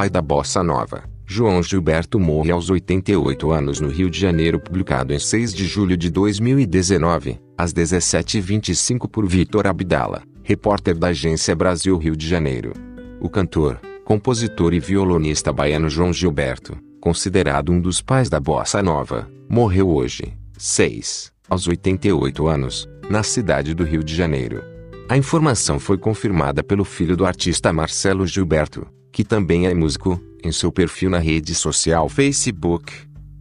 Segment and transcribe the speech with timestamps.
[0.00, 5.12] pai da bossa nova, João Gilberto morre aos 88 anos no Rio de Janeiro, publicado
[5.12, 11.98] em 6 de julho de 2019, às 17h25 por Vitor Abdala, repórter da Agência Brasil
[11.98, 12.72] Rio de Janeiro.
[13.20, 19.30] O cantor, compositor e violonista baiano João Gilberto, considerado um dos pais da bossa nova,
[19.50, 24.64] morreu hoje, 6, aos 88 anos, na cidade do Rio de Janeiro.
[25.10, 30.52] A informação foi confirmada pelo filho do artista Marcelo Gilberto, que também é músico, em
[30.52, 32.92] seu perfil na rede social Facebook.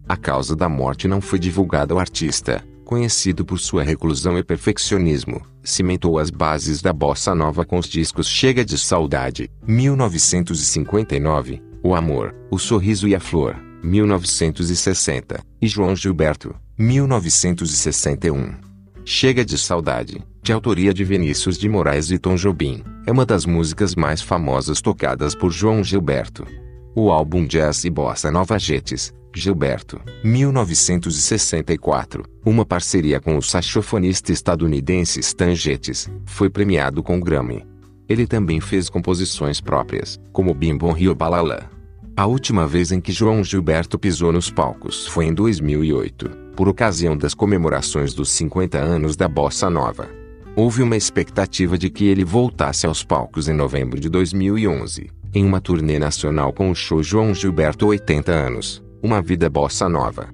[0.07, 5.41] A causa da morte não foi divulgada ao artista, conhecido por sua reclusão e perfeccionismo,
[5.63, 12.33] cimentou as bases da bossa nova com os discos Chega de Saudade, 1959, O Amor,
[12.49, 18.55] O Sorriso e a Flor, 1960, e João Gilberto, 1961.
[19.05, 23.45] Chega de Saudade, de autoria de Vinícius de Moraes e Tom Jobim, é uma das
[23.45, 26.45] músicas mais famosas tocadas por João Gilberto.
[26.95, 35.19] O álbum Jazz e Bossa Nova Jetes, Gilberto, 1964, uma parceria com o saxofonista estadunidense
[35.19, 37.65] Stan Getz, foi premiado com Grammy.
[38.07, 41.69] Ele também fez composições próprias, como Bim Bom Rio Balala.
[42.17, 47.15] A última vez em que João Gilberto pisou nos palcos foi em 2008, por ocasião
[47.15, 50.18] das comemorações dos 50 anos da Bossa Nova.
[50.59, 55.61] Houve uma expectativa de que ele voltasse aos palcos em novembro de 2011, em uma
[55.61, 60.27] turnê nacional com o show João Gilberto 80 anos, Uma Vida Bossa Nova.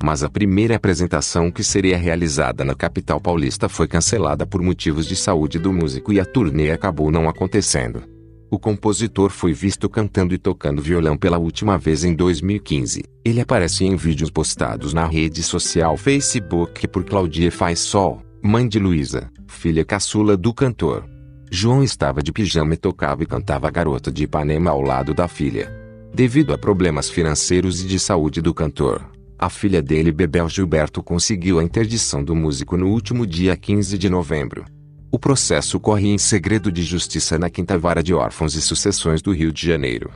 [0.00, 5.16] Mas a primeira apresentação que seria realizada na capital paulista foi cancelada por motivos de
[5.16, 8.04] saúde do músico e a turnê acabou não acontecendo.
[8.52, 13.02] O compositor foi visto cantando e tocando violão pela última vez em 2015.
[13.24, 18.78] Ele aparece em vídeos postados na rede social Facebook por Claudia Faz Sol, mãe de
[18.78, 21.04] Luísa, filha caçula do cantor.
[21.48, 25.70] João estava de pijama e tocava e cantava Garota de Ipanema ao lado da filha.
[26.12, 29.08] Devido a problemas financeiros e de saúde do cantor,
[29.38, 34.10] a filha dele, Bebel Gilberto, conseguiu a interdição do músico no último dia 15 de
[34.10, 34.64] novembro.
[35.10, 39.32] O processo corre em segredo de justiça na Quinta Vara de Órfãos e Sucessões do
[39.32, 40.10] Rio de Janeiro.